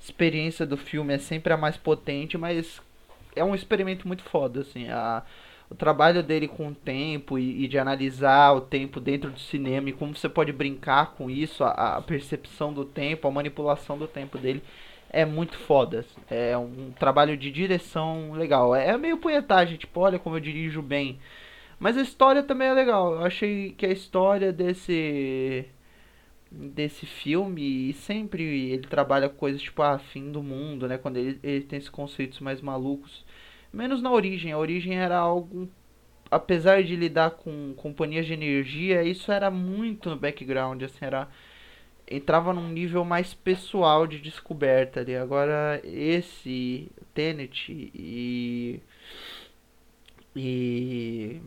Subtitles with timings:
[0.00, 2.80] experiência do filme é sempre a mais potente, mas
[3.34, 4.88] é um experimento muito foda, assim.
[4.88, 5.22] A,
[5.70, 9.88] o trabalho dele com o tempo e, e, de analisar o tempo dentro do cinema
[9.88, 14.06] e como você pode brincar com isso, a, a, percepção do tempo, a manipulação do
[14.06, 14.62] tempo dele
[15.08, 16.00] é muito foda.
[16.00, 16.20] Assim.
[16.30, 18.74] É um trabalho de direção legal.
[18.74, 21.18] É meio punhetagem, tipo, olha como eu dirijo bem.
[21.80, 23.14] Mas a história também é legal.
[23.14, 25.66] Eu achei que a história desse
[26.52, 30.98] desse filme e sempre ele trabalha coisas tipo a ah, fim do mundo, né?
[30.98, 33.24] Quando ele, ele tem esses conceitos mais malucos.
[33.72, 34.52] Menos na origem.
[34.52, 35.68] A origem era algo.
[36.30, 41.28] Apesar de lidar com companhias de energia, isso era muito no background, assim, era.
[42.10, 45.16] Entrava num nível mais pessoal de descoberta ali.
[45.16, 48.80] Agora esse Tenet e.
[50.34, 51.40] E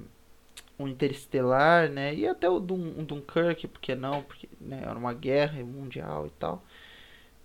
[0.78, 2.13] o Interestelar, né?
[2.16, 4.24] E até o Dun Dunkirk, porque não?
[4.24, 6.63] Porque né, era uma guerra mundial e tal.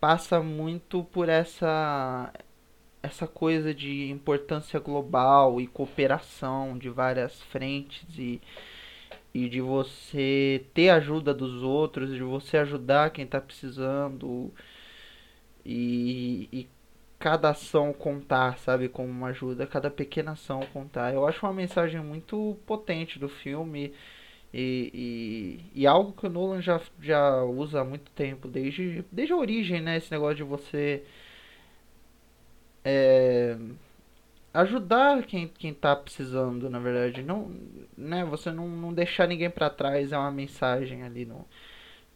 [0.01, 2.33] Passa muito por essa
[3.03, 8.41] essa coisa de importância global e cooperação de várias frentes e,
[9.35, 14.53] e de você ter ajuda dos outros, de você ajudar quem está precisando
[15.65, 16.69] e, e
[17.21, 18.89] cada ação contar, sabe?
[18.89, 21.15] Como uma ajuda, cada pequena ação contar.
[21.15, 23.95] Eu acho uma mensagem muito potente do filme
[24.53, 29.33] e, e, e, algo que o Nolan já, já usa há muito tempo, desde, desde
[29.35, 29.99] a origem, né?
[29.99, 31.05] Esse negócio de você
[32.85, 33.57] é,
[34.55, 37.23] ajudar quem, quem tá precisando, na verdade.
[37.23, 37.51] Não,
[37.97, 38.25] né?
[38.25, 41.47] Você não, não deixar ninguém para trás é uma mensagem ali no,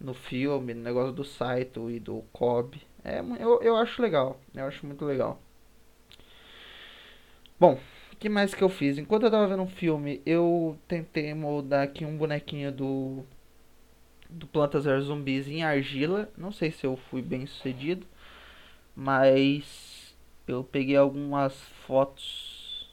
[0.00, 2.82] no filme, no negócio do Saito e do Kobe.
[3.04, 4.40] É, eu, eu acho legal.
[4.54, 5.38] Eu acho muito legal.
[7.58, 7.78] Bom,
[8.12, 8.98] o que mais que eu fiz?
[8.98, 13.24] Enquanto eu tava vendo um filme, eu tentei moldar aqui um bonequinho do
[14.28, 16.28] do Plantas vs Zumbis em argila.
[16.36, 18.06] Não sei se eu fui bem sucedido,
[18.96, 20.14] mas
[20.46, 21.54] eu peguei algumas
[21.86, 22.88] fotos.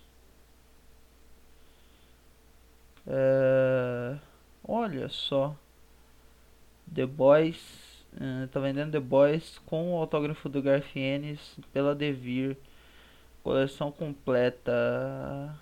[3.07, 4.17] É...
[4.63, 5.55] Olha só.
[6.93, 11.39] The Boys Uh, tá vendendo The Boys com o autógrafo do Garfienes
[11.73, 12.57] pela Devir.
[13.43, 15.57] Coleção completa.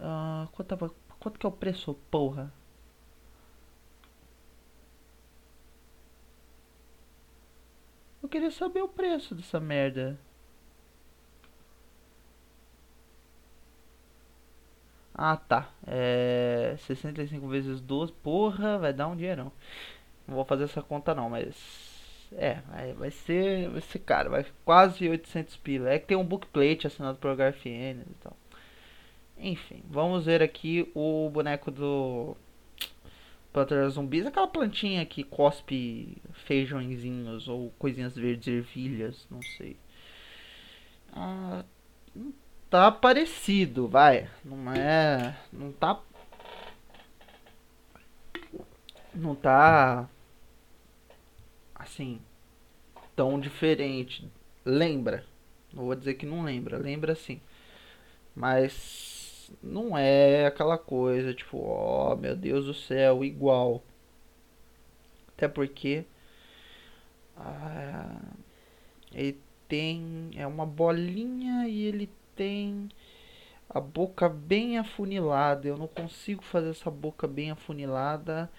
[0.00, 2.52] Uh, quanto, quanto que é o preço, porra?
[8.22, 10.18] Eu queria saber o preço dessa merda.
[15.22, 15.68] Ah, tá.
[15.86, 18.10] É 65 vezes 12.
[18.22, 19.52] Porra, vai dar um dinheirão.
[20.26, 21.54] Não vou fazer essa conta não, mas
[22.32, 25.90] é, vai, vai ser, vai ser caro, vai quase 800 pila.
[25.90, 28.34] É que tem um bookplate assinado por HFN e tal.
[29.36, 32.34] Enfim, vamos ver aqui o boneco do
[33.52, 36.16] Planta Zumbis, aquela plantinha que cospe
[36.46, 39.76] feijõezinhos ou coisinhas verdes ervilhas, não sei.
[41.12, 41.62] Ah,
[42.70, 44.30] tá parecido, vai.
[44.44, 45.36] Não é.
[45.52, 46.00] Não tá.
[49.12, 50.08] Não tá.
[51.74, 52.20] Assim.
[53.16, 54.30] Tão diferente.
[54.64, 55.26] Lembra.
[55.72, 56.78] Não vou dizer que não lembra.
[56.78, 57.40] Lembra sim.
[58.34, 59.50] Mas.
[59.60, 63.82] Não é aquela coisa tipo, ó, oh, meu Deus do céu, igual.
[65.36, 66.04] Até porque.
[67.36, 68.20] Ah,
[69.12, 70.30] ele tem.
[70.36, 72.08] É uma bolinha e ele
[72.40, 72.88] tem
[73.68, 75.68] a boca bem afunilada.
[75.68, 78.50] Eu não consigo fazer essa boca bem afunilada.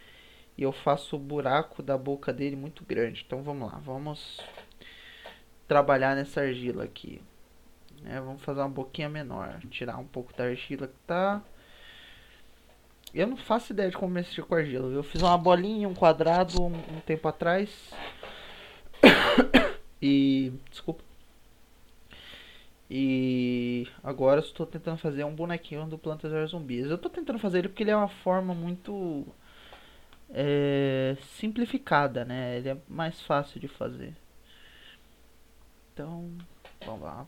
[0.56, 3.24] E eu faço o buraco da boca dele muito grande.
[3.26, 4.40] Então vamos lá, vamos
[5.68, 7.20] trabalhar nessa argila aqui.
[8.06, 9.60] É, vamos fazer uma boquinha menor.
[9.72, 11.42] Tirar um pouco da argila que tá.
[13.12, 14.90] Eu não faço ideia de como mexer com argila.
[14.90, 17.92] Eu fiz uma bolinha, um quadrado um, um tempo atrás.
[20.00, 20.54] e.
[20.70, 21.11] Desculpa.
[22.94, 26.88] E agora estou tentando fazer um bonequinho do Plantas vs Zumbis.
[26.88, 29.26] Eu estou tentando fazer ele porque ele é uma forma muito
[30.30, 32.58] é, simplificada, né?
[32.58, 34.14] Ele é mais fácil de fazer.
[35.94, 36.30] Então,
[36.86, 37.26] vamos lá.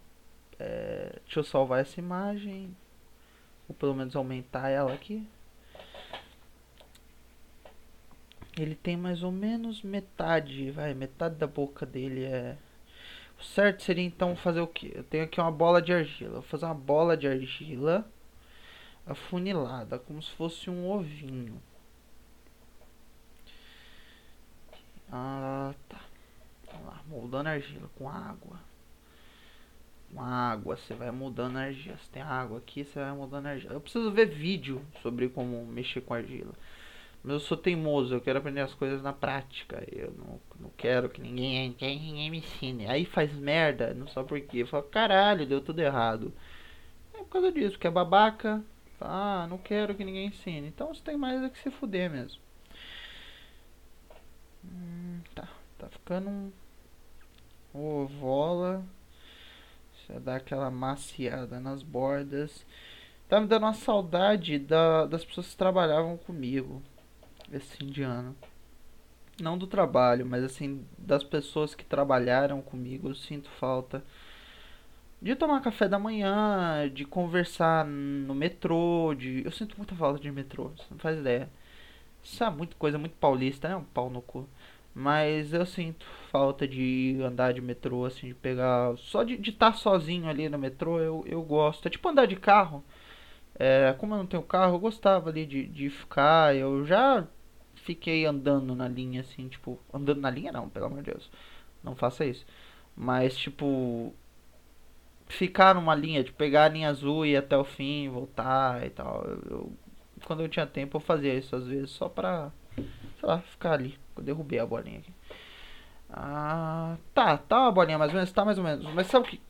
[0.59, 2.75] É, deixa eu salvar essa imagem.
[3.69, 5.25] Ou pelo menos aumentar ela aqui.
[8.57, 12.57] Ele tem mais ou menos metade, vai, metade da boca dele é
[13.43, 14.91] certo seria então fazer o que?
[14.95, 16.33] Eu tenho aqui uma bola de argila.
[16.33, 18.05] Vou fazer uma bola de argila
[19.05, 21.61] afunilada, como se fosse um ovinho.
[25.11, 26.01] Ah, tá.
[26.71, 28.59] Vamos lá, moldando argila com água.
[30.11, 31.97] Com água, você vai mudando argila.
[31.97, 33.73] Se tem água aqui, você vai mudando argila.
[33.73, 36.53] Eu preciso ver vídeo sobre como mexer com argila.
[37.23, 39.81] Mas eu sou teimoso, eu quero aprender as coisas na prática.
[39.89, 42.85] Eu não, não quero que ninguém, que ninguém me ensine.
[42.85, 44.63] Aí faz merda, não sabe por quê.
[44.63, 46.33] Eu falo, caralho, deu tudo errado.
[47.13, 48.61] É por causa disso, que é babaca.
[48.99, 50.67] Ah, não quero que ninguém ensine.
[50.67, 52.41] Então você tem mais é que se fuder mesmo.
[54.65, 55.47] Hum, tá,
[55.79, 56.51] tá ficando um
[57.73, 58.83] ovola.
[59.95, 62.65] Você dá aquela maciada nas bordas.
[63.29, 66.81] Tá me dando uma saudade da, das pessoas que trabalhavam comigo
[67.57, 68.35] esse fim de ano.
[69.41, 74.03] Não do trabalho, mas assim, das pessoas que trabalharam comigo, eu sinto falta
[75.23, 79.41] de tomar café da manhã, de conversar no metrô, de.
[79.45, 81.49] Eu sinto muita falta de metrô, você não faz ideia.
[82.23, 83.75] Isso é muita coisa muito paulista, né?
[83.77, 84.47] Um pau no cu.
[84.95, 88.97] Mas eu sinto falta de andar de metrô, assim, de pegar.
[88.97, 91.87] Só de estar tá sozinho ali no metrô, eu, eu gosto.
[91.87, 92.83] É tipo andar de carro.
[93.55, 96.55] É, como eu não tenho carro, eu gostava ali de, de ficar.
[96.55, 97.27] Eu já
[97.83, 101.29] fiquei andando na linha, assim, tipo, andando na linha não, pelo amor de Deus.
[101.83, 102.45] Não faça isso.
[102.95, 104.13] Mas, tipo,
[105.27, 108.89] ficar numa linha, de pegar a linha azul e ir até o fim, voltar e
[108.89, 109.23] tal.
[109.25, 109.73] Eu, eu,
[110.25, 113.99] quando eu tinha tempo, eu fazia isso às vezes, só pra, sei lá, ficar ali.
[114.15, 115.13] Eu derrubei a bolinha aqui.
[116.09, 118.85] Ah, tá, tá uma bolinha mais ou menos, tá mais ou menos.
[118.93, 119.41] Mas sabe o que,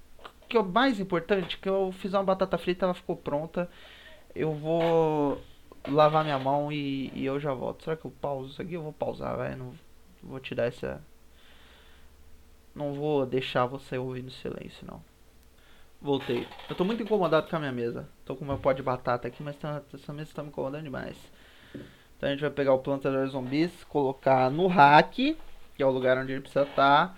[0.50, 1.58] que é o mais importante?
[1.58, 3.70] Que eu fiz uma batata frita, ela ficou pronta.
[4.34, 5.42] Eu vou
[5.88, 7.84] lavar minha mão e, e, eu já volto.
[7.84, 8.74] Será que eu pauso isso aqui?
[8.74, 9.56] Eu vou pausar, vai.
[9.56, 9.74] Não
[10.22, 11.02] vou te dar essa.
[12.76, 15.04] Não vou deixar você ouvir no silêncio, não.
[16.02, 16.48] Voltei.
[16.70, 18.10] Eu tô muito incomodado com a minha mesa.
[18.26, 21.18] Tô com meu pó de batata aqui, mas tá, essa mesa tá me incomodando demais.
[22.18, 25.38] Então a gente vai pegar o plantador zumbis, colocar no rack,
[25.76, 27.10] que é o lugar onde ele precisa estar.
[27.10, 27.16] Tá.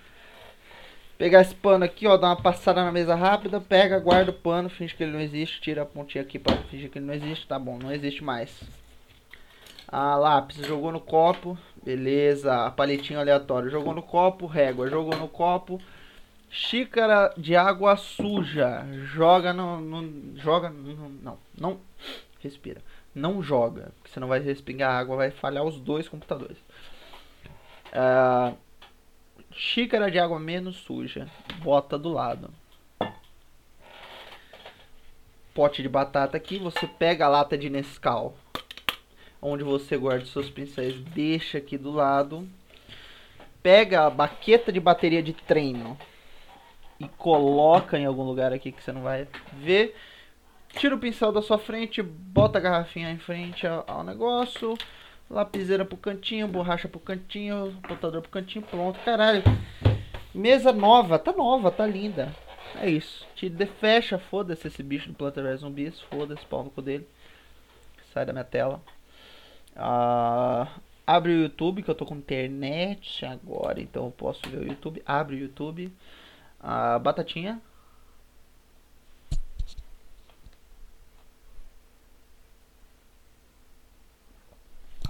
[1.17, 4.69] Pegar esse pano aqui, ó, dar uma passada na mesa rápida, pega, guarda o pano,
[4.69, 7.47] finge que ele não existe, tira a pontinha aqui para fingir que ele não existe,
[7.47, 8.61] tá bom, não existe mais.
[9.87, 15.29] A lápis jogou no copo, beleza, a palitinho aleatório jogou no copo, régua jogou no
[15.29, 15.79] copo,
[16.49, 21.79] xícara de água suja, joga no, no joga, no, não, não,
[22.41, 22.81] respira,
[23.13, 26.57] não joga, porque senão vai respingar água, vai falhar os dois computadores.
[27.93, 28.57] Uh,
[29.55, 31.29] Xícara de água menos suja.
[31.63, 32.53] Bota do lado.
[35.53, 36.59] Pote de batata aqui.
[36.59, 38.35] Você pega a lata de Nescau.
[39.41, 40.99] Onde você guarda seus pincéis.
[41.13, 42.45] Deixa aqui do lado.
[43.63, 45.97] Pega a baqueta de bateria de treino.
[46.99, 49.95] E coloca em algum lugar aqui que você não vai ver.
[50.77, 52.03] Tira o pincel da sua frente.
[52.03, 54.77] Bota a garrafinha em frente ao, negócio
[55.29, 59.43] Lapiseira pro cantinho, borracha pro cantinho, botador pro cantinho, pronto, caralho.
[60.33, 62.31] Mesa nova, tá nova, tá linda.
[62.75, 63.25] É isso.
[63.35, 67.07] Te fecha, foda-se esse bicho do Planta vs Zumbis, foda-se, pau no dele.
[68.13, 68.81] Sai da minha tela.
[69.75, 70.67] Ah,
[71.05, 75.01] abre o YouTube, que eu tô com internet agora, então eu posso ver o YouTube.
[75.05, 75.91] Abre o YouTube.
[76.59, 77.61] Ah, batatinha,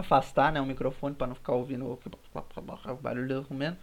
[0.05, 3.77] afastar né, o microfone para não ficar ouvindo o barulho comendo.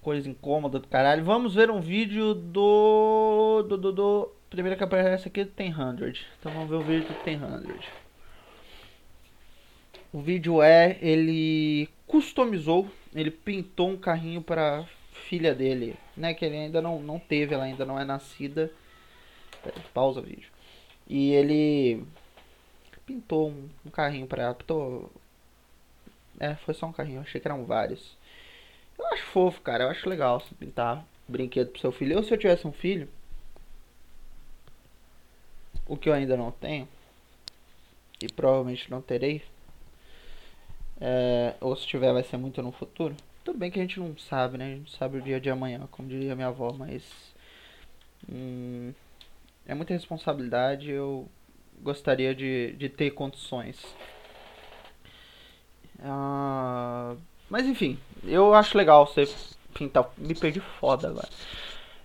[0.00, 1.24] Coisa incômoda do caralho.
[1.24, 3.64] Vamos ver um vídeo do.
[3.68, 3.76] do.
[3.76, 3.92] do.
[3.92, 5.82] do primeiro que aparece aqui tem 100.
[6.38, 7.48] Então vamos ver o vídeo do tem 100.
[10.12, 10.98] O vídeo é.
[11.00, 12.86] Ele customizou.
[13.14, 16.34] Ele pintou um carrinho para filha dele, né?
[16.34, 18.70] Que ele ainda não, não teve, ela ainda não é nascida.
[19.94, 20.50] Pausa o vídeo.
[21.08, 22.04] E ele
[23.06, 24.54] pintou um, um carrinho pra ela.
[24.54, 25.10] Pintou.
[26.38, 28.16] É, foi só um carrinho, achei que eram vários.
[28.98, 29.84] Eu acho fofo, cara.
[29.84, 32.14] Eu acho legal você pintar brinquedo pro seu filho.
[32.14, 33.08] Eu, se eu tivesse um filho,
[35.86, 36.88] o que eu ainda não tenho,
[38.20, 39.42] e provavelmente não terei,
[41.00, 43.16] é, ou se tiver vai ser muito no futuro.
[43.44, 44.64] Tudo bem que a gente não sabe, né?
[44.72, 47.02] A gente sabe o dia de amanhã, como diria minha avó, mas
[48.28, 48.92] hum,
[49.66, 50.90] é muita responsabilidade.
[50.90, 51.28] Eu
[51.84, 53.84] gostaria de, de ter condições.
[56.02, 57.14] Ah,
[57.48, 59.28] mas enfim, eu acho legal você
[59.74, 60.10] pintar.
[60.16, 61.28] Me perdi foda agora.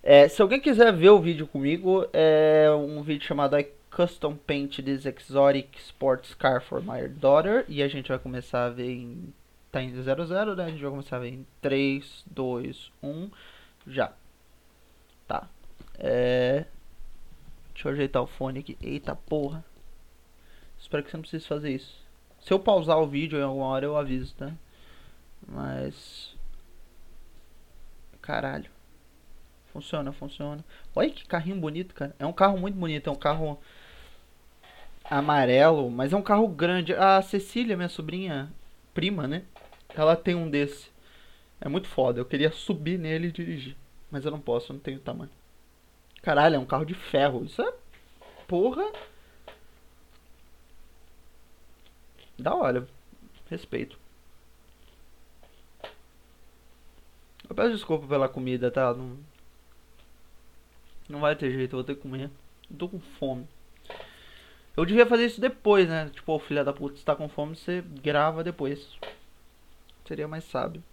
[0.03, 4.77] É, se alguém quiser ver o vídeo comigo, é um vídeo chamado I Custom Paint
[4.81, 7.65] This Exotic Sports Car for My Daughter.
[7.67, 9.33] E a gente vai começar a ver em.
[9.71, 10.65] Tá indo 00, né?
[10.65, 13.29] A gente vai começar a ver em 3, 2, 1.
[13.87, 14.13] Já.
[15.27, 15.47] Tá.
[15.97, 16.65] É.
[17.73, 18.77] Deixa eu ajeitar o fone aqui.
[18.81, 19.63] Eita porra.
[20.79, 21.99] Espero que você não precise fazer isso.
[22.39, 24.51] Se eu pausar o vídeo em alguma hora eu aviso, tá?
[25.47, 26.35] Mas.
[28.21, 28.69] Caralho.
[29.71, 30.63] Funciona, funciona.
[30.95, 32.15] Olha que carrinho bonito, cara.
[32.17, 33.09] É um carro muito bonito.
[33.09, 33.59] É um carro
[35.03, 36.93] amarelo, mas é um carro grande.
[36.93, 38.51] A Cecília, minha sobrinha,
[38.93, 39.43] prima, né?
[39.95, 40.89] Ela tem um desse.
[41.61, 42.19] É muito foda.
[42.19, 43.75] Eu queria subir nele e dirigir.
[44.09, 45.31] Mas eu não posso, eu não tenho tamanho.
[46.21, 47.43] Caralho, é um carro de ferro.
[47.43, 47.73] Isso é.
[48.47, 48.83] Porra.
[52.39, 52.87] Da hora.
[53.49, 53.99] Respeito.
[57.49, 58.93] Eu peço desculpa pela comida, tá?
[58.93, 59.17] Não,
[61.09, 62.29] não vai ter jeito, eu vou ter que comer.
[62.69, 63.47] Eu tô com fome.
[64.77, 66.09] Eu devia fazer isso depois, né?
[66.13, 68.87] Tipo, oh, filha da puta, se tá com fome, você grava depois.
[70.05, 70.83] Seria mais sábio.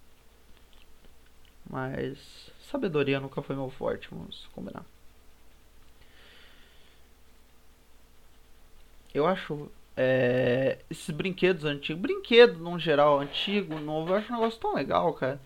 [1.68, 4.84] Mas sabedoria nunca foi meu forte, vamos combinar.
[9.12, 14.60] Eu acho é, esses brinquedos antigos, brinquedo no geral, antigo, novo, eu acho um negócio
[14.60, 15.40] tão legal, cara.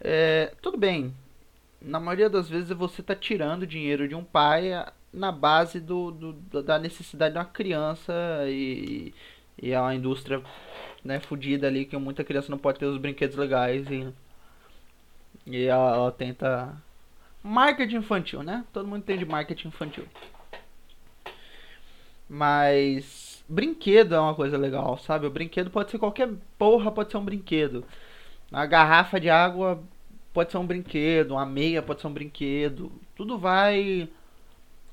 [0.00, 1.14] É, tudo bem,
[1.80, 4.70] na maioria das vezes você tá tirando dinheiro de um pai
[5.12, 8.12] na base do, do da necessidade de uma criança
[8.48, 9.14] e,
[9.60, 10.42] e é uma indústria
[11.04, 14.12] né, fodida ali que muita criança não pode ter os brinquedos legais e,
[15.46, 16.76] e ela, ela tenta.
[17.42, 18.64] Marketing infantil, né?
[18.72, 20.04] Todo mundo entende marketing infantil.
[22.28, 25.26] Mas brinquedo é uma coisa legal, sabe?
[25.26, 27.84] O brinquedo pode ser qualquer porra, pode ser um brinquedo.
[28.52, 29.82] A garrafa de água
[30.32, 32.92] pode ser um brinquedo, uma meia pode ser um brinquedo.
[33.14, 34.08] Tudo vai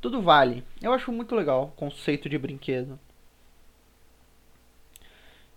[0.03, 0.65] tudo vale.
[0.81, 3.00] Eu acho muito legal o conceito de brinquedo.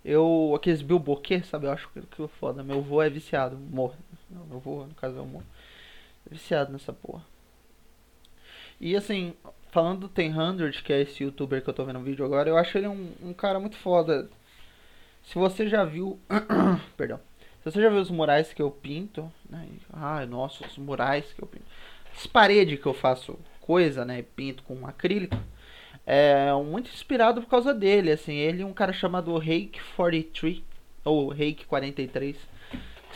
[0.05, 0.53] Eu.
[0.55, 1.65] Aqueles bilboquê, sabe?
[1.67, 2.63] Eu acho que é foda.
[2.63, 3.57] Meu avô é viciado.
[3.57, 3.97] Morre.
[4.29, 5.43] Meu avô, no caso, é o
[6.25, 7.25] É viciado nessa porra.
[8.79, 9.33] E assim,
[9.71, 12.49] falando do Ten Hundred, que é esse youtuber que eu tô vendo no vídeo agora,
[12.49, 14.29] eu acho ele um, um cara muito foda.
[15.23, 16.19] Se você já viu.
[16.95, 17.19] Perdão.
[17.63, 19.31] Se você já viu os murais que eu pinto.
[19.49, 19.67] Né?
[19.91, 21.65] Ai, nossa, os murais que eu pinto.
[22.15, 24.21] As paredes que eu faço coisa, né?
[24.21, 25.37] Pinto com acrílico.
[26.05, 28.35] É muito inspirado por causa dele, assim.
[28.35, 30.63] Ele e um cara chamado Reiki 43
[31.03, 32.37] ou Reiki 43.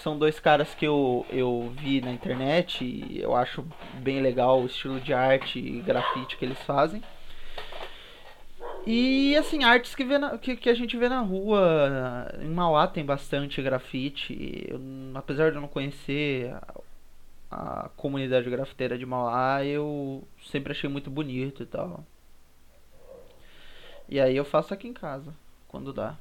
[0.01, 3.63] São dois caras que eu, eu vi na internet e eu acho
[3.99, 7.03] bem legal o estilo de arte e grafite que eles fazem.
[8.85, 12.27] E assim, artes que, na, que, que, a gente vê na rua.
[12.41, 14.65] Em Mauá tem bastante grafite.
[14.67, 14.81] Eu,
[15.13, 16.51] apesar de eu não conhecer
[17.51, 22.03] a comunidade grafiteira de Mauá eu sempre achei muito bonito e tal.
[24.09, 25.33] E aí eu faço aqui em casa,
[25.67, 26.17] quando dá.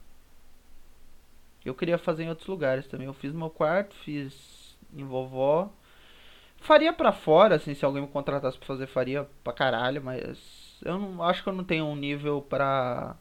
[1.64, 3.07] Eu queria fazer em outros lugares também.
[3.07, 5.71] Eu fiz no meu quarto, fiz em vovó.
[6.59, 10.99] Faria pra fora, assim, se alguém me contratasse pra fazer, faria pra caralho, mas eu
[10.99, 13.17] não acho que eu não tenho um nível pra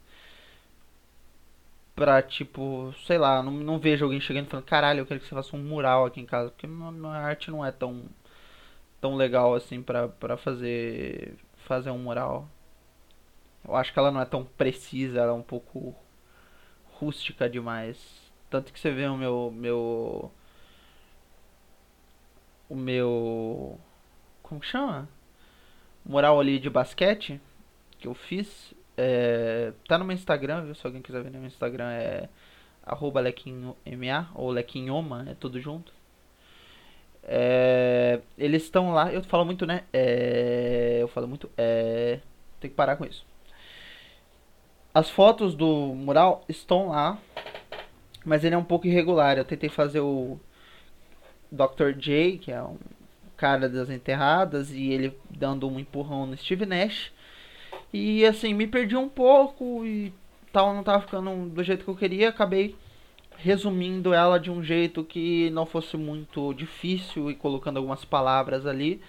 [1.96, 5.28] pra, tipo, sei lá, não, não vejo alguém chegando e falando, caralho, eu quero que
[5.28, 8.04] você faça um mural aqui em casa, porque minha arte não é tão
[9.02, 12.48] tão legal assim pra, pra fazer fazer um mural.
[13.68, 15.96] Eu acho que ela não é tão precisa, ela é um pouco
[17.00, 18.29] rústica demais.
[18.50, 20.32] Tanto que você vê o meu meu
[22.70, 23.80] o meu
[24.44, 25.08] como chama?
[26.06, 27.40] Mural ali de basquete
[28.00, 30.76] que eu fiz é, tá no meu Instagram, viu?
[30.76, 32.28] Se alguém quiser ver no meu Instagram é
[32.84, 33.76] arroba lequinhoma
[34.36, 35.94] ou lequinhoma, é tudo junto.
[37.24, 39.84] É, eles estão lá, eu falo muito, né?
[39.94, 42.20] É, eu falo muito, é,
[42.60, 43.26] tem que parar com isso.
[44.94, 47.18] As fotos do mural estão lá,
[48.26, 49.38] mas ele é um pouco irregular.
[49.38, 50.40] Eu tentei fazer o
[51.52, 51.92] Dr.
[51.98, 52.78] J, que é um
[53.38, 57.12] cara das enterradas, e ele dando um empurrão no Steve Nash.
[57.94, 60.14] E assim, me perdi um pouco e
[60.52, 62.76] tal, não tava ficando do jeito que eu queria, acabei
[63.38, 69.02] resumindo ela de um jeito que não fosse muito difícil e colocando algumas palavras ali.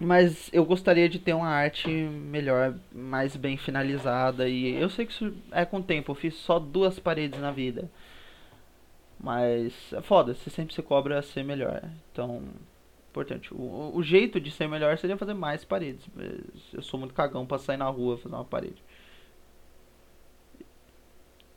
[0.00, 4.48] Mas eu gostaria de ter uma arte melhor, mais bem finalizada.
[4.48, 6.10] E eu sei que isso é com o tempo.
[6.10, 7.90] Eu fiz só duas paredes na vida.
[9.20, 11.82] Mas é foda, você sempre se cobra ser melhor.
[12.12, 12.42] Então,
[13.08, 13.54] importante.
[13.54, 16.04] O, o jeito de ser melhor seria fazer mais paredes.
[16.72, 18.82] Eu sou muito cagão pra sair na rua fazer uma parede.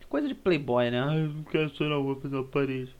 [0.08, 1.02] Coisa de playboy, né?
[1.02, 2.96] Ai, eu não quero sair na rua fazer uma parede.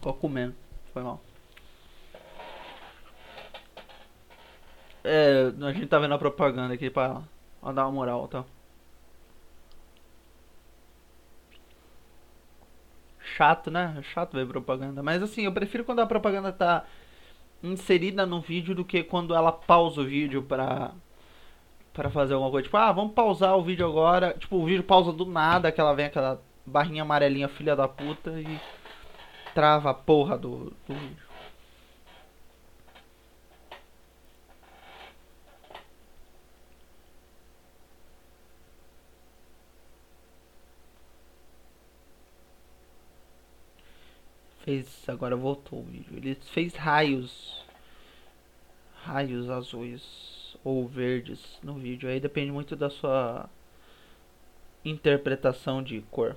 [0.00, 0.54] Tô comendo.
[0.92, 1.20] Foi mal.
[5.04, 7.22] É, a gente tá vendo a propaganda aqui pra,
[7.60, 8.44] pra dar uma moral, tá?
[13.36, 14.02] Chato, né?
[14.12, 15.02] Chato ver propaganda.
[15.02, 16.84] Mas assim, eu prefiro quando a propaganda tá
[17.62, 20.92] inserida no vídeo do que quando ela pausa o vídeo pra,
[21.92, 22.64] pra fazer alguma coisa.
[22.64, 24.34] Tipo, ah, vamos pausar o vídeo agora.
[24.38, 28.30] Tipo, o vídeo pausa do nada, que ela vem aquela barrinha amarelinha filha da puta
[28.40, 28.60] e
[29.54, 31.30] trava a porra do, do vídeo.
[44.64, 46.16] Fez, agora voltou o vídeo.
[46.16, 47.64] Ele fez raios.
[49.02, 52.08] Raios azuis ou verdes no vídeo.
[52.08, 53.48] Aí depende muito da sua
[54.84, 56.36] interpretação de cor.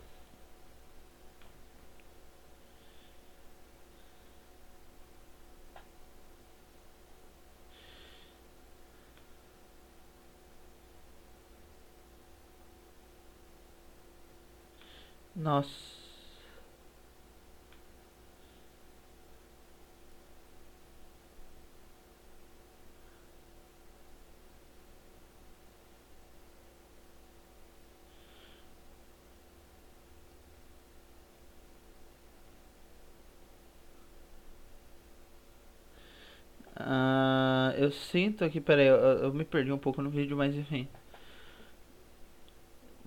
[15.53, 15.93] Nossa.
[36.75, 40.89] Ah, eu sinto aqui, peraí, eu, eu me perdi um pouco no vídeo, mas enfim.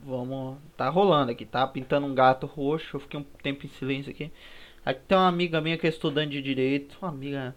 [0.06, 0.58] Vamos.
[0.76, 1.66] Tá rolando aqui, tá?
[1.66, 2.96] Pintando um gato roxo.
[2.96, 4.30] Eu fiquei um tempo em silêncio aqui.
[4.84, 6.96] Aqui tem uma amiga minha que é estudante de direito.
[7.02, 7.56] Uma amiga.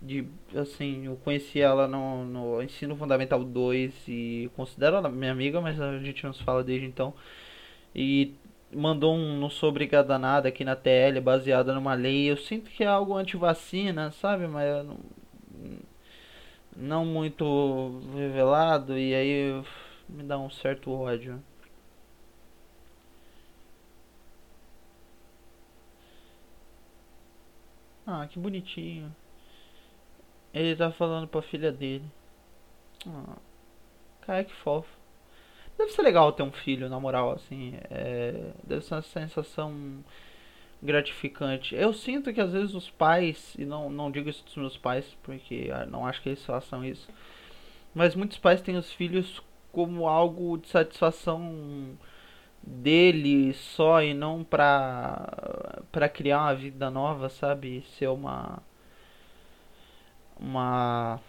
[0.00, 5.60] De, assim, eu conheci ela no, no ensino fundamental 2 e considero ela minha amiga,
[5.60, 7.14] mas a gente não se fala desde então.
[7.94, 8.34] E
[8.74, 12.30] mandou um não sou obrigado a nada aqui na TL baseada numa lei.
[12.30, 14.48] Eu sinto que é algo anti-vacina, sabe?
[14.48, 14.98] Mas não,
[16.76, 18.98] não muito revelado.
[18.98, 19.62] E aí
[20.08, 21.42] me dá um certo ódio.
[28.06, 29.14] Ah, que bonitinho.
[30.52, 32.04] Ele tá falando pra filha dele.
[33.06, 33.36] Ah,
[34.22, 34.88] cara, que fofo.
[35.78, 37.74] Deve ser legal ter um filho, na moral, assim.
[37.90, 40.04] É, deve ser uma sensação
[40.82, 41.74] gratificante.
[41.74, 45.16] Eu sinto que às vezes os pais, e não, não digo isso dos meus pais,
[45.22, 47.08] porque ah, não acho que eles façam isso,
[47.94, 49.40] mas muitos pais têm os filhos
[49.72, 51.96] como algo de satisfação
[52.62, 57.82] dele só e não pra, pra criar uma vida nova, sabe?
[57.98, 58.62] Ser uma.
[60.38, 61.20] Uma.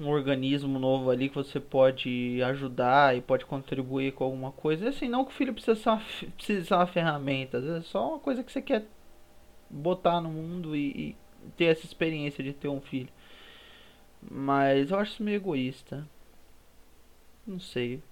[0.00, 4.88] Um organismo novo ali que você pode ajudar e pode contribuir com alguma coisa.
[4.90, 6.02] Assim, não que o filho precisa ser uma,
[6.36, 8.86] precisa ser uma ferramenta, é só uma coisa que você quer
[9.68, 11.16] botar no mundo e, e
[11.56, 13.08] ter essa experiência de ter um filho.
[14.22, 16.06] Mas eu acho isso meio egoísta.
[17.48, 18.02] Não sei.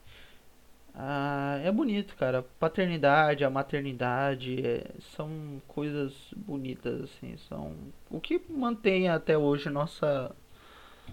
[0.95, 2.43] Ah, é bonito, cara.
[2.59, 7.37] Paternidade, a maternidade é, são coisas bonitas, assim.
[7.49, 7.77] São
[8.11, 10.35] o que mantém até hoje nossa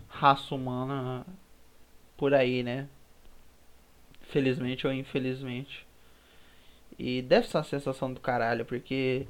[0.07, 1.25] raça humana
[2.17, 2.87] por aí, né?
[4.21, 5.85] Felizmente ou infelizmente.
[6.97, 9.27] E deve ser uma sensação do caralho, porque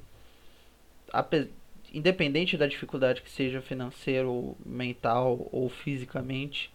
[1.92, 6.72] independente da dificuldade que seja financeiro, mental ou fisicamente,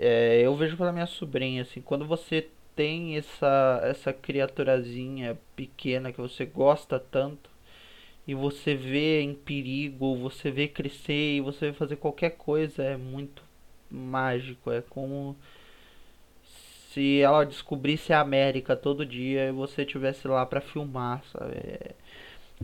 [0.00, 6.20] é, eu vejo pela minha sobrinha, assim, quando você tem essa, essa criaturazinha pequena que
[6.20, 7.50] você gosta tanto
[8.26, 12.96] e você vê em perigo, você vê crescer e você vê fazer qualquer coisa, é
[12.96, 13.42] muito
[13.90, 14.70] mágico.
[14.70, 15.36] É como
[16.90, 21.56] se ela descobrisse a América todo dia e você tivesse lá para filmar, sabe?
[21.56, 21.94] É,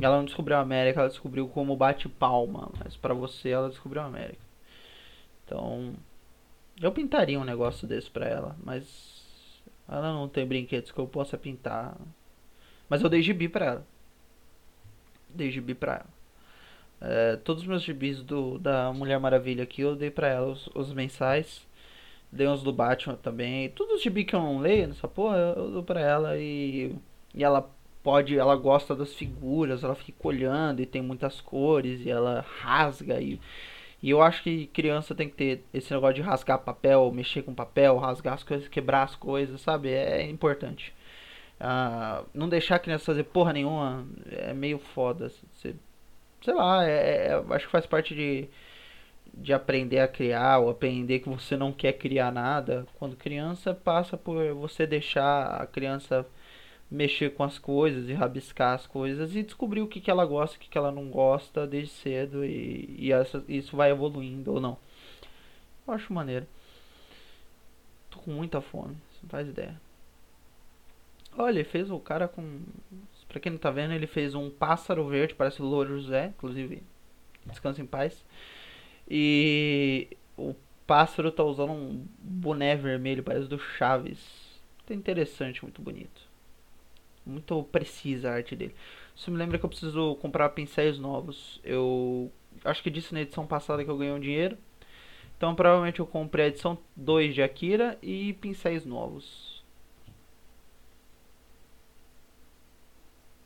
[0.01, 4.01] ela não descobriu a América, ela descobriu como bate palma, mas para você ela descobriu
[4.03, 4.41] a América.
[5.45, 5.95] Então,
[6.81, 11.39] Eu pintaria um negócio desse pra ela, mas ela não tem brinquedos que eu possa
[11.39, 11.97] pintar.
[12.89, 13.87] Mas eu dei gibi pra ela.
[15.29, 16.17] Dei gibi pra ela.
[17.01, 20.69] É, todos os meus gibis do, da Mulher Maravilha aqui eu dei pra ela, os,
[20.75, 21.67] os mensais.
[22.31, 23.71] Dei uns do Batman também.
[23.71, 26.95] Todos os gibis que eu não leio nessa porra, eu, dou pra ela e,
[27.35, 27.71] e ela
[28.03, 33.21] pode, ela gosta das figuras, ela fica olhando e tem muitas cores e ela rasga
[33.21, 33.41] e
[34.03, 37.55] e eu acho que criança tem que ter esse negócio de rasgar papel, mexer com
[37.55, 39.91] papel, rasgar as coisas, quebrar as coisas, sabe?
[39.91, 40.95] É, importante.
[41.59, 45.31] Uh, não deixar a criança fazer porra nenhuma é meio foda.
[45.55, 45.75] Você,
[46.43, 48.49] sei lá, é, é, é, acho que faz parte de,
[49.33, 52.87] de aprender a criar ou aprender que você não quer criar nada.
[52.99, 56.27] Quando criança, passa por você deixar a criança
[56.91, 60.57] mexer com as coisas e rabiscar as coisas e descobrir o que, que ela gosta
[60.57, 64.61] o que, que ela não gosta desde cedo e, e essa, isso vai evoluindo ou
[64.61, 64.79] não.
[65.87, 66.47] Eu acho maneiro.
[68.11, 69.81] Tô com muita fome, não faz ideia.
[71.37, 72.61] Olha, ele fez o cara com.
[73.29, 76.83] Pra quem não tá vendo, ele fez um pássaro verde, parece o Louro José, inclusive.
[77.45, 78.25] Descansa em paz.
[79.09, 80.55] E o
[80.87, 84.19] pássaro tá usando um boné vermelho, parece do Chaves.
[84.79, 86.26] Muito interessante, muito bonito
[87.27, 88.75] muito precisa a arte dele.
[89.15, 91.61] Isso me lembra que eu preciso comprar pincéis novos.
[91.65, 92.31] Eu
[92.65, 94.57] acho que disse na edição passada que eu ganhei um dinheiro.
[95.37, 99.65] Então provavelmente eu comprei a edição 2 de Akira e pincéis novos.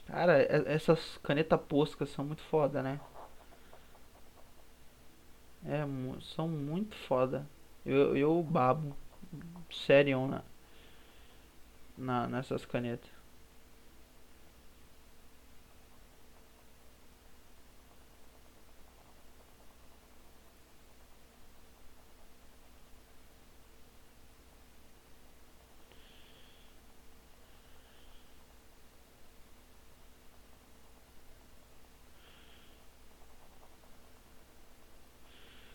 [0.07, 3.01] Cara, essas canetas poscas são muito foda, né?
[5.65, 5.85] É,
[6.35, 7.47] são muito foda.
[7.85, 8.97] Eu, eu babo.
[9.71, 10.43] Sério, na,
[11.97, 13.20] na, nessas canetas.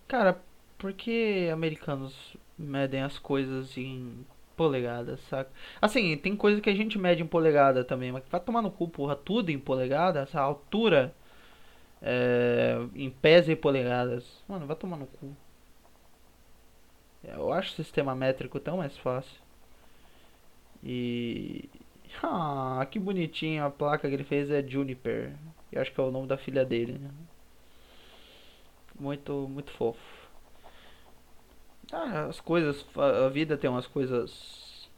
[0.07, 0.41] Cara,
[0.77, 5.51] por que americanos medem as coisas em polegadas, saca?
[5.81, 8.87] Assim, tem coisa que a gente mede em polegada também, mas vai tomar no cu,
[8.87, 11.13] porra, tudo em polegada, essa altura
[12.01, 14.43] é, em pés e polegadas.
[14.47, 15.35] Mano, vai tomar no cu.
[17.23, 19.41] Eu acho o sistema métrico tão mais fácil.
[20.83, 21.69] E.
[22.23, 25.35] Ah, que bonitinho a placa que ele fez é Juniper.
[25.71, 27.11] Eu acho que é o nome da filha dele, né?
[28.99, 29.99] Muito muito fofo.
[31.91, 34.89] Ah, as coisas, a vida tem umas coisas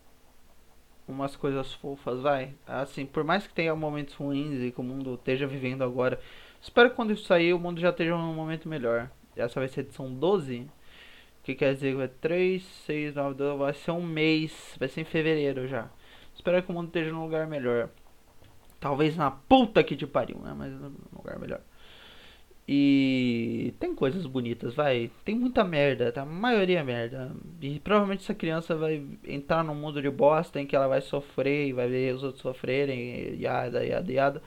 [1.07, 2.53] umas coisas fofas, vai.
[2.67, 6.19] Assim, por mais que tenha momentos ruins e que o mundo esteja vivendo agora,
[6.61, 9.09] espero que quando isso sair o mundo já esteja num momento melhor.
[9.35, 10.67] Essa vai ser edição 12.
[11.43, 15.01] Que quer dizer que vai 3, 6, 9, 12, vai ser um mês, vai ser
[15.01, 15.89] em fevereiro já.
[16.35, 17.89] Espero que o mundo esteja num lugar melhor.
[18.81, 20.53] Talvez na puta que te pariu, né?
[20.55, 21.61] Mas num lugar melhor.
[22.67, 25.09] E tem coisas bonitas, vai.
[25.23, 26.23] Tem muita merda, tá?
[26.23, 27.31] A maioria é merda.
[27.61, 31.67] E provavelmente essa criança vai entrar num mundo de bosta em que ela vai sofrer
[31.67, 34.43] e vai ver os outros sofrerem, yada, yada, yada.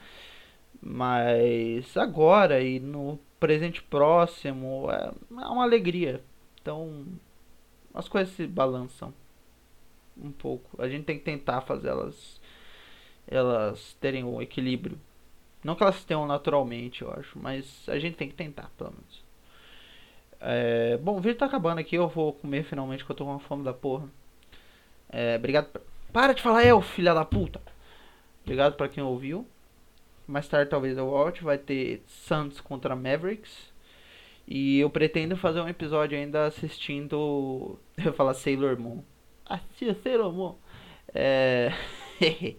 [0.81, 6.21] Mas agora e no presente próximo é, é uma alegria.
[6.61, 7.05] Então
[7.93, 9.13] as coisas se balançam
[10.17, 10.81] um pouco.
[10.81, 12.39] A gente tem que tentar fazer elas
[13.27, 14.99] elas terem um equilíbrio.
[15.63, 19.23] Não que elas tenham naturalmente, eu acho, mas a gente tem que tentar, pelo menos.
[20.39, 23.31] É, bom, o vídeo tá acabando aqui, eu vou comer finalmente que eu tô com
[23.31, 24.07] uma fome da porra.
[25.09, 25.67] É, obrigado.
[25.67, 25.81] Pra...
[26.11, 27.61] Para de falar eu, filha da puta!
[28.43, 29.47] Obrigado pra quem ouviu.
[30.27, 33.71] Mais tarde talvez eu volte, vai ter Suns contra Mavericks.
[34.47, 37.79] E eu pretendo fazer um episódio ainda assistindo.
[37.97, 39.01] Eu ia falar Sailor Moon.
[39.45, 40.55] Assista Sailor Moon.
[41.13, 41.71] É.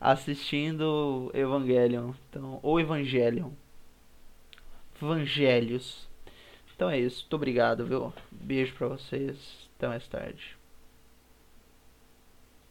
[0.00, 3.50] assistindo Evangelion, então, ou Evangelion.
[5.00, 6.08] Evangelhos.
[6.74, 8.12] Então é isso, muito obrigado, viu?
[8.30, 9.36] Beijo pra vocês,
[9.76, 10.57] até mais tarde.